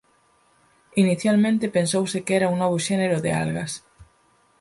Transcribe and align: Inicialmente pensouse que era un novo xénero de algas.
Inicialmente 1.03 1.73
pensouse 1.77 2.23
que 2.25 2.33
era 2.39 2.51
un 2.53 2.57
novo 2.63 2.77
xénero 2.87 3.17
de 3.25 3.31
algas. 3.43 3.71